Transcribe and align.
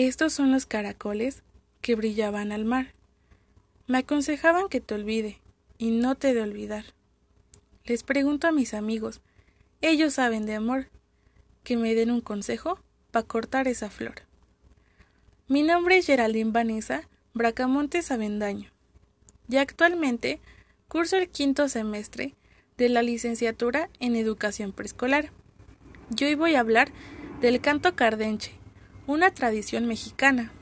Estos 0.00 0.32
son 0.32 0.52
los 0.52 0.64
caracoles 0.64 1.42
que 1.80 1.96
brillaban 1.96 2.52
al 2.52 2.64
mar. 2.64 2.94
Me 3.88 3.98
aconsejaban 3.98 4.68
que 4.68 4.80
te 4.80 4.94
olvide 4.94 5.40
y 5.76 5.90
no 5.90 6.14
te 6.14 6.34
de 6.34 6.40
olvidar. 6.40 6.84
Les 7.84 8.04
pregunto 8.04 8.46
a 8.46 8.52
mis 8.52 8.74
amigos, 8.74 9.22
ellos 9.80 10.14
saben 10.14 10.46
de 10.46 10.54
amor, 10.54 10.86
que 11.64 11.76
me 11.76 11.96
den 11.96 12.12
un 12.12 12.20
consejo 12.20 12.78
para 13.10 13.26
cortar 13.26 13.66
esa 13.66 13.90
flor. 13.90 14.22
Mi 15.48 15.64
nombre 15.64 15.98
es 15.98 16.06
Geraldine 16.06 16.52
Vanessa 16.52 17.08
Bracamontes 17.34 18.12
Avendaño 18.12 18.70
y 19.48 19.56
actualmente 19.56 20.38
curso 20.86 21.16
el 21.16 21.28
quinto 21.28 21.68
semestre 21.68 22.36
de 22.76 22.88
la 22.88 23.02
licenciatura 23.02 23.90
en 23.98 24.14
educación 24.14 24.70
preescolar. 24.70 25.32
Y 26.16 26.22
hoy 26.22 26.36
voy 26.36 26.54
a 26.54 26.60
hablar 26.60 26.92
del 27.40 27.60
canto 27.60 27.96
cardenche, 27.96 28.57
una 29.08 29.30
tradición 29.30 29.86
mexicana. 29.86 30.52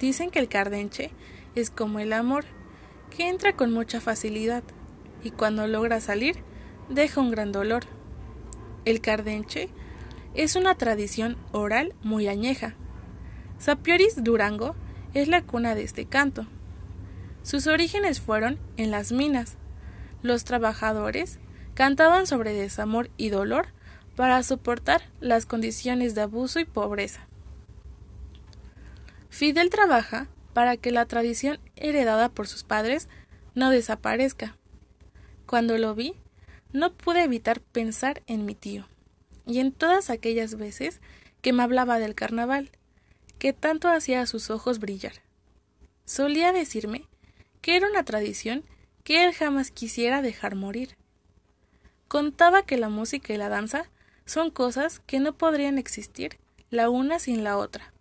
Dicen 0.00 0.30
que 0.30 0.38
el 0.38 0.48
cardenche 0.48 1.10
es 1.54 1.68
como 1.68 1.98
el 1.98 2.14
amor, 2.14 2.46
que 3.14 3.28
entra 3.28 3.54
con 3.54 3.70
mucha 3.70 4.00
facilidad 4.00 4.62
y 5.22 5.32
cuando 5.32 5.66
logra 5.66 6.00
salir 6.00 6.36
deja 6.88 7.20
un 7.20 7.30
gran 7.30 7.52
dolor. 7.52 7.82
El 8.86 9.02
cardenche 9.02 9.68
es 10.32 10.56
una 10.56 10.76
tradición 10.76 11.36
oral 11.52 11.94
muy 12.02 12.26
añeja. 12.26 12.74
Sapioris 13.58 14.24
Durango 14.24 14.74
es 15.12 15.28
la 15.28 15.42
cuna 15.42 15.74
de 15.74 15.82
este 15.82 16.06
canto. 16.06 16.46
Sus 17.42 17.66
orígenes 17.66 18.18
fueron 18.18 18.58
en 18.78 18.90
las 18.90 19.12
minas. 19.12 19.58
Los 20.22 20.44
trabajadores 20.44 21.38
cantaban 21.74 22.26
sobre 22.26 22.54
desamor 22.54 23.10
y 23.18 23.28
dolor 23.28 23.66
para 24.16 24.42
soportar 24.42 25.02
las 25.20 25.44
condiciones 25.44 26.14
de 26.14 26.22
abuso 26.22 26.58
y 26.58 26.64
pobreza. 26.64 27.28
Fidel 29.32 29.70
trabaja 29.70 30.28
para 30.52 30.76
que 30.76 30.92
la 30.92 31.06
tradición 31.06 31.58
heredada 31.76 32.28
por 32.28 32.46
sus 32.46 32.64
padres 32.64 33.08
no 33.54 33.70
desaparezca. 33.70 34.58
Cuando 35.46 35.78
lo 35.78 35.94
vi, 35.94 36.14
no 36.74 36.92
pude 36.92 37.24
evitar 37.24 37.62
pensar 37.62 38.22
en 38.26 38.44
mi 38.44 38.54
tío 38.54 38.86
y 39.46 39.60
en 39.60 39.72
todas 39.72 40.10
aquellas 40.10 40.56
veces 40.56 41.00
que 41.40 41.54
me 41.54 41.62
hablaba 41.62 41.98
del 41.98 42.14
carnaval, 42.14 42.72
que 43.38 43.54
tanto 43.54 43.88
hacía 43.88 44.20
a 44.20 44.26
sus 44.26 44.50
ojos 44.50 44.80
brillar. 44.80 45.14
Solía 46.04 46.52
decirme 46.52 47.06
que 47.62 47.76
era 47.76 47.88
una 47.88 48.04
tradición 48.04 48.64
que 49.02 49.24
él 49.24 49.32
jamás 49.32 49.70
quisiera 49.70 50.20
dejar 50.20 50.56
morir. 50.56 50.98
Contaba 52.06 52.64
que 52.64 52.76
la 52.76 52.90
música 52.90 53.32
y 53.32 53.38
la 53.38 53.48
danza 53.48 53.86
son 54.26 54.50
cosas 54.50 55.00
que 55.06 55.20
no 55.20 55.38
podrían 55.38 55.78
existir 55.78 56.38
la 56.68 56.90
una 56.90 57.18
sin 57.18 57.44
la 57.44 57.56
otra 57.56 57.91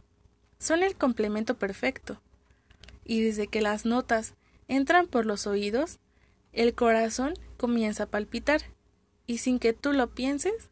son 0.62 0.84
el 0.84 0.96
complemento 0.96 1.56
perfecto. 1.58 2.22
Y 3.04 3.22
desde 3.22 3.48
que 3.48 3.62
las 3.62 3.84
notas 3.84 4.36
entran 4.68 5.08
por 5.08 5.26
los 5.26 5.48
oídos, 5.48 6.00
el 6.54 6.76
corazón 6.76 7.34
comienza 7.58 8.04
a 8.04 8.10
palpitar, 8.10 8.62
y 9.26 9.40
sin 9.40 9.58
que 9.58 9.74
tú 9.74 9.92
lo 9.92 10.14
pienses, 10.14 10.70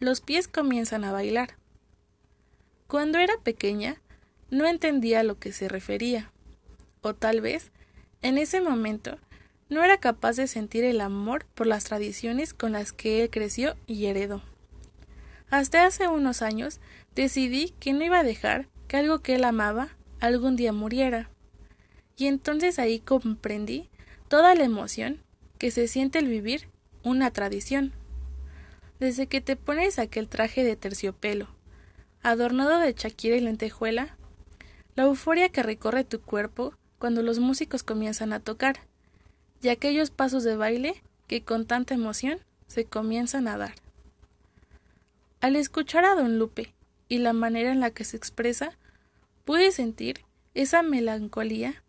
los 0.00 0.20
pies 0.20 0.48
comienzan 0.48 1.04
a 1.04 1.12
bailar. 1.12 1.56
Cuando 2.88 3.18
era 3.18 3.34
pequeña, 3.38 4.00
no 4.50 4.66
entendía 4.66 5.20
a 5.20 5.24
lo 5.24 5.38
que 5.38 5.52
se 5.52 5.68
refería, 5.68 6.32
o 7.00 7.14
tal 7.14 7.40
vez, 7.40 7.70
en 8.22 8.38
ese 8.38 8.60
momento, 8.60 9.18
no 9.68 9.84
era 9.84 9.98
capaz 9.98 10.34
de 10.36 10.48
sentir 10.48 10.82
el 10.82 11.00
amor 11.00 11.44
por 11.54 11.68
las 11.68 11.84
tradiciones 11.84 12.54
con 12.54 12.72
las 12.72 12.92
que 12.92 13.22
él 13.22 13.30
creció 13.30 13.76
y 13.86 14.06
heredó. 14.06 14.42
Hasta 15.48 15.86
hace 15.86 16.08
unos 16.08 16.42
años 16.42 16.80
decidí 17.14 17.70
que 17.78 17.92
no 17.92 18.04
iba 18.04 18.18
a 18.18 18.24
dejar 18.24 18.68
que 18.88 18.96
algo 18.96 19.20
que 19.20 19.36
él 19.36 19.44
amaba 19.44 19.90
algún 20.20 20.56
día 20.56 20.72
muriera. 20.72 21.30
Y 22.16 22.26
entonces 22.26 22.78
ahí 22.78 22.98
comprendí 22.98 23.88
toda 24.28 24.54
la 24.54 24.64
emoción 24.64 25.22
que 25.58 25.70
se 25.70 25.86
siente 25.86 26.18
el 26.18 26.26
vivir 26.26 26.68
una 27.04 27.30
tradición. 27.30 27.92
Desde 28.98 29.26
que 29.26 29.40
te 29.40 29.54
pones 29.54 29.98
aquel 29.98 30.28
traje 30.28 30.64
de 30.64 30.74
terciopelo, 30.74 31.48
adornado 32.22 32.78
de 32.78 32.94
chaquira 32.94 33.36
y 33.36 33.40
lentejuela, 33.40 34.16
la 34.96 35.04
euforia 35.04 35.50
que 35.50 35.62
recorre 35.62 36.02
tu 36.02 36.20
cuerpo 36.20 36.74
cuando 36.98 37.22
los 37.22 37.38
músicos 37.38 37.84
comienzan 37.84 38.32
a 38.32 38.40
tocar, 38.40 38.80
y 39.62 39.68
aquellos 39.68 40.10
pasos 40.10 40.42
de 40.42 40.56
baile 40.56 41.02
que 41.28 41.42
con 41.42 41.66
tanta 41.66 41.94
emoción 41.94 42.40
se 42.66 42.84
comienzan 42.84 43.46
a 43.46 43.56
dar. 43.56 43.74
Al 45.40 45.54
escuchar 45.54 46.04
a 46.04 46.16
don 46.16 46.38
Lupe 46.38 46.74
y 47.08 47.18
la 47.18 47.32
manera 47.32 47.72
en 47.72 47.80
la 47.80 47.90
que 47.90 48.04
se 48.04 48.16
expresa, 48.16 48.76
pude 49.44 49.72
sentir 49.72 50.24
esa 50.54 50.82
melancolía 50.82 51.82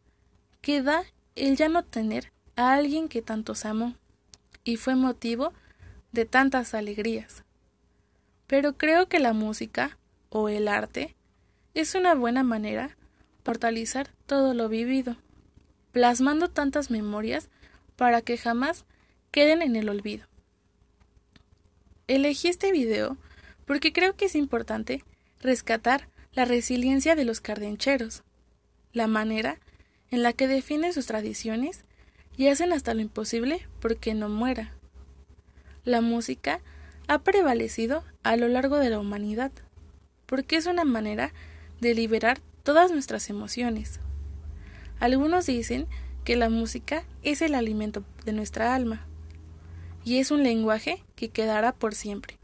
que 0.62 0.82
da 0.82 1.04
el 1.36 1.58
ya 1.58 1.70
no 1.70 1.84
tener 1.84 2.32
a 2.56 2.74
alguien 2.74 3.08
que 3.08 3.22
tantos 3.22 3.66
amó, 3.66 3.96
y 4.64 4.78
fue 4.78 4.96
motivo 4.96 5.54
de 6.12 6.26
tantas 6.26 6.74
alegrías. 6.74 7.44
Pero 8.48 8.78
creo 8.78 9.08
que 9.08 9.20
la 9.20 9.34
música, 9.34 9.98
o 10.30 10.50
el 10.50 10.68
arte, 10.68 11.16
es 11.74 11.96
una 11.96 12.16
buena 12.16 12.44
manera 12.44 12.88
de 12.88 12.96
fortalecer 13.44 14.10
todo 14.26 14.54
lo 14.54 14.70
vivido, 14.70 15.16
plasmando 15.92 16.50
tantas 16.50 16.92
memorias 16.92 17.50
para 17.96 18.22
que 18.22 18.38
jamás 18.38 18.86
queden 19.32 19.62
en 19.62 19.76
el 19.76 19.90
olvido. 19.90 20.28
Elegí 22.08 22.48
este 22.48 22.72
video 22.72 23.18
porque 23.70 23.94
creo 23.94 24.16
que 24.16 24.26
es 24.26 24.34
importante 24.34 25.04
rescatar 25.42 26.10
la 26.34 26.44
resiliencia 26.44 27.14
de 27.14 27.24
los 27.24 27.40
cardencheros, 27.40 28.24
la 28.94 29.06
manera 29.06 29.60
en 30.10 30.24
la 30.24 30.34
que 30.34 30.48
defienden 30.48 30.92
sus 30.92 31.06
tradiciones 31.06 31.84
y 32.36 32.48
hacen 32.48 32.74
hasta 32.74 32.96
lo 32.96 33.02
imposible 33.02 33.68
porque 33.80 34.16
no 34.16 34.28
muera. 34.28 34.74
La 35.84 36.02
música 36.02 36.62
ha 37.08 37.20
prevalecido 37.20 38.04
a 38.24 38.38
lo 38.38 38.48
largo 38.48 38.78
de 38.78 38.90
la 38.90 38.98
humanidad, 38.98 39.52
porque 40.26 40.56
es 40.56 40.66
una 40.66 40.84
manera 40.84 41.32
de 41.80 41.94
liberar 41.94 42.40
todas 42.64 42.90
nuestras 42.92 43.30
emociones. 43.30 44.00
Algunos 45.00 45.46
dicen 45.46 45.86
que 46.24 46.36
la 46.36 46.50
música 46.50 47.04
es 47.22 47.44
el 47.44 47.54
alimento 47.54 48.04
de 48.26 48.34
nuestra 48.34 48.74
alma, 48.74 49.06
y 50.04 50.18
es 50.18 50.32
un 50.32 50.42
lenguaje 50.42 51.04
que 51.16 51.30
quedará 51.30 51.72
por 51.72 51.94
siempre. 51.94 52.39